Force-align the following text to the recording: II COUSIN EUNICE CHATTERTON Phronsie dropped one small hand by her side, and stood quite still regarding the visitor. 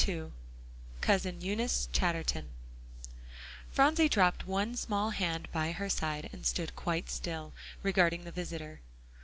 II 0.07 0.31
COUSIN 1.01 1.41
EUNICE 1.41 1.87
CHATTERTON 1.91 2.49
Phronsie 3.69 4.09
dropped 4.09 4.47
one 4.47 4.75
small 4.75 5.11
hand 5.11 5.47
by 5.51 5.73
her 5.73 5.89
side, 5.91 6.27
and 6.33 6.43
stood 6.43 6.75
quite 6.75 7.07
still 7.07 7.53
regarding 7.83 8.23
the 8.23 8.31
visitor. 8.31 8.79